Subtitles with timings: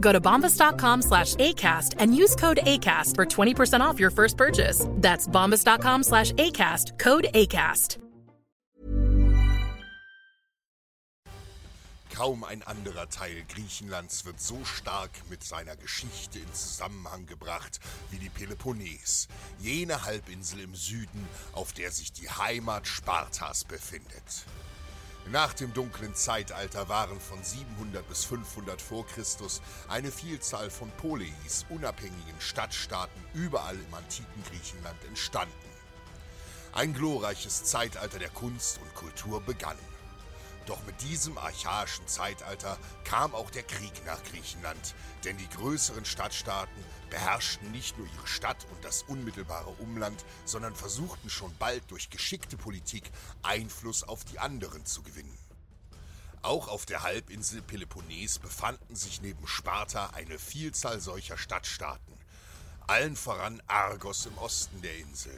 [0.00, 4.86] Go to bombas.com slash ACAST and use code ACAST for 20% off your first purchase.
[4.96, 7.98] That's bombas.com slash ACAST, code ACAST.
[12.20, 18.18] Kaum ein anderer Teil Griechenlands wird so stark mit seiner Geschichte in Zusammenhang gebracht wie
[18.18, 19.26] die Peloponnes,
[19.58, 24.44] jene Halbinsel im Süden, auf der sich die Heimat Spartas befindet.
[25.26, 31.66] Nach dem dunklen Zeitalter waren von 700 bis 500 vor Christus eine Vielzahl von Poleis,
[31.68, 35.54] unabhängigen Stadtstaaten überall im antiken Griechenland entstanden.
[36.72, 39.78] Ein glorreiches Zeitalter der Kunst und Kultur begann.
[40.70, 46.84] Doch mit diesem archaischen Zeitalter kam auch der Krieg nach Griechenland, denn die größeren Stadtstaaten
[47.10, 52.56] beherrschten nicht nur ihre Stadt und das unmittelbare Umland, sondern versuchten schon bald durch geschickte
[52.56, 53.10] Politik
[53.42, 55.36] Einfluss auf die anderen zu gewinnen.
[56.42, 62.14] Auch auf der Halbinsel Peloponnes befanden sich neben Sparta eine Vielzahl solcher Stadtstaaten,
[62.86, 65.36] allen voran Argos im Osten der Insel,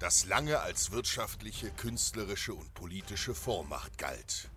[0.00, 4.50] das lange als wirtschaftliche, künstlerische und politische Vormacht galt.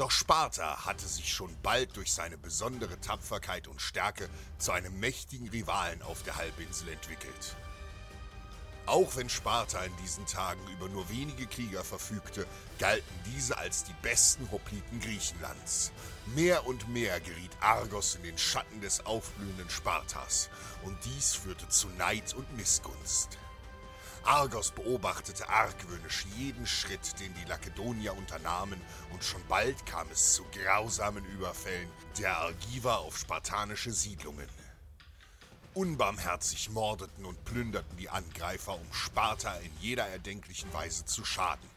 [0.00, 5.50] Doch Sparta hatte sich schon bald durch seine besondere Tapferkeit und Stärke zu einem mächtigen
[5.50, 7.54] Rivalen auf der Halbinsel entwickelt.
[8.86, 12.46] Auch wenn Sparta in diesen Tagen über nur wenige Krieger verfügte,
[12.78, 15.92] galten diese als die besten Hopliten Griechenlands.
[16.34, 20.48] Mehr und mehr geriet Argos in den Schatten des aufblühenden Spartas,
[20.82, 23.36] und dies führte zu Neid und Missgunst.
[24.24, 28.80] Argos beobachtete argwöhnisch jeden Schritt, den die Lakedonier unternahmen,
[29.12, 31.88] und schon bald kam es zu grausamen Überfällen
[32.18, 34.48] der Argiver auf spartanische Siedlungen.
[35.72, 41.68] Unbarmherzig mordeten und plünderten die Angreifer, um Sparta in jeder erdenklichen Weise zu schaden.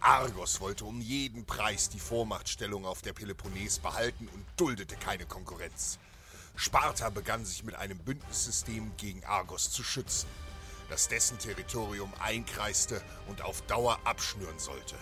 [0.00, 5.98] Argos wollte um jeden Preis die Vormachtstellung auf der Peloponnes behalten und duldete keine Konkurrenz.
[6.54, 10.28] Sparta begann sich mit einem Bündnissystem gegen Argos zu schützen
[10.88, 14.96] das dessen Territorium einkreiste und auf Dauer abschnüren sollte.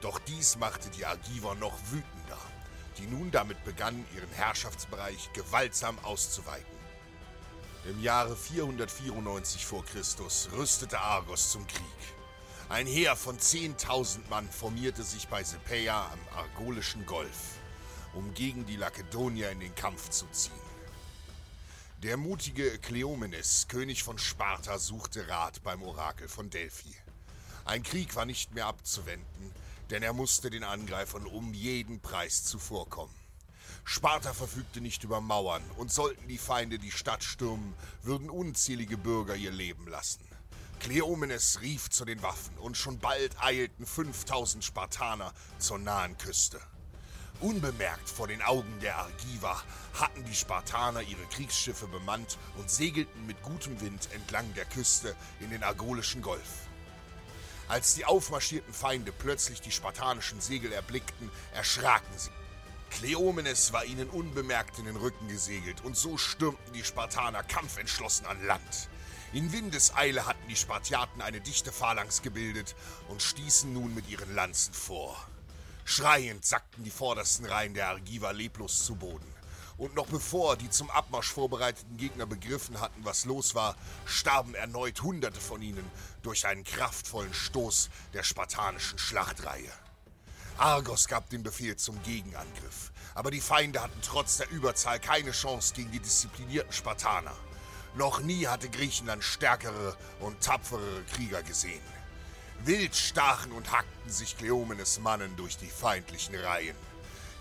[0.00, 2.38] Doch dies machte die Argiver noch wütender,
[2.98, 6.80] die nun damit begannen, ihren Herrschaftsbereich gewaltsam auszuweiten.
[7.88, 11.84] Im Jahre 494 vor Christus rüstete Argos zum Krieg.
[12.68, 17.58] Ein Heer von 10.000 Mann formierte sich bei Sepeia am Argolischen Golf,
[18.14, 20.69] um gegen die Lakedonier in den Kampf zu ziehen.
[22.02, 26.94] Der mutige Kleomenes, König von Sparta, suchte Rat beim Orakel von Delphi.
[27.66, 29.52] Ein Krieg war nicht mehr abzuwenden,
[29.90, 33.14] denn er musste den Angreifern um jeden Preis zuvorkommen.
[33.84, 39.36] Sparta verfügte nicht über Mauern, und sollten die Feinde die Stadt stürmen, würden unzählige Bürger
[39.36, 40.26] ihr Leben lassen.
[40.78, 46.62] Kleomenes rief zu den Waffen, und schon bald eilten 5000 Spartaner zur nahen Küste.
[47.40, 49.62] Unbemerkt vor den Augen der Argiver
[49.94, 55.48] hatten die Spartaner ihre Kriegsschiffe bemannt und segelten mit gutem Wind entlang der Küste in
[55.48, 56.68] den Argolischen Golf.
[57.66, 62.30] Als die aufmarschierten Feinde plötzlich die spartanischen Segel erblickten, erschraken sie.
[62.90, 68.44] Kleomenes war ihnen unbemerkt in den Rücken gesegelt und so stürmten die Spartaner kampfentschlossen an
[68.44, 68.90] Land.
[69.32, 72.74] In Windeseile hatten die Spartiaten eine dichte Phalanx gebildet
[73.08, 75.16] und stießen nun mit ihren Lanzen vor.
[75.84, 79.34] Schreiend sackten die vordersten Reihen der Argiver leblos zu Boden.
[79.76, 85.00] Und noch bevor die zum Abmarsch vorbereiteten Gegner begriffen hatten, was los war, starben erneut
[85.02, 85.90] Hunderte von ihnen
[86.22, 89.72] durch einen kraftvollen Stoß der spartanischen Schlachtreihe.
[90.58, 95.72] Argos gab den Befehl zum Gegenangriff, aber die Feinde hatten trotz der Überzahl keine Chance
[95.72, 97.34] gegen die disziplinierten Spartaner.
[97.94, 101.80] Noch nie hatte Griechenland stärkere und tapferere Krieger gesehen.
[102.64, 106.76] Wild stachen und hackten sich Kleomenes Mannen durch die feindlichen Reihen.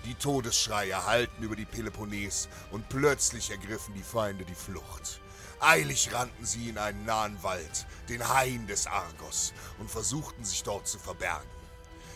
[0.06, 5.20] Die Todesschreie hallten über die Peloponnes und plötzlich ergriffen die Feinde die Flucht.
[5.60, 10.88] Eilig rannten sie in einen nahen Wald, den Hain des Argos, und versuchten sich dort
[10.88, 11.50] zu verbergen.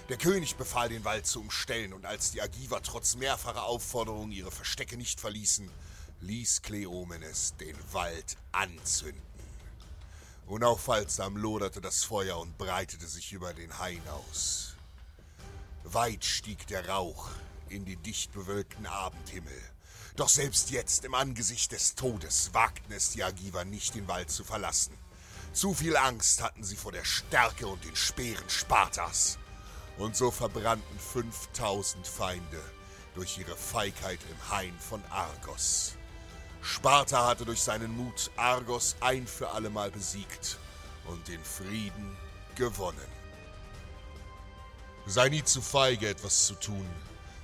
[0.08, 4.52] Der König befahl, den Wald zu umstellen, und als die Agiver trotz mehrfacher Aufforderungen ihre
[4.52, 5.70] Verstecke nicht verließen,
[6.22, 9.33] ließ Kleomenes den Wald anzünden.
[10.48, 14.76] Unaufhaltsam loderte das Feuer und breitete sich über den Hain aus.
[15.84, 17.30] Weit stieg der Rauch
[17.70, 19.62] in den dicht bewölkten Abendhimmel.
[20.16, 24.44] Doch selbst jetzt, im Angesicht des Todes, wagten es die Agiver nicht, den Wald zu
[24.44, 24.96] verlassen.
[25.54, 29.40] Zu viel Angst hatten sie vor der Stärke und den Speeren Spartas.
[29.98, 32.62] Und so verbrannten 5000 Feinde
[33.16, 35.96] durch ihre Feigheit im Hain von Argos.
[36.64, 40.58] Sparta hatte durch seinen Mut Argos ein für allemal besiegt
[41.06, 42.18] und den Frieden
[42.56, 43.12] gewonnen.
[45.06, 46.88] Sei nie zu feige, etwas zu tun,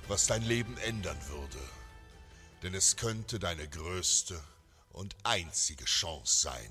[0.08, 1.58] was dein Leben ändern würde.
[2.62, 4.42] Denn es könnte deine größte
[4.92, 6.70] und einzige Chance sein.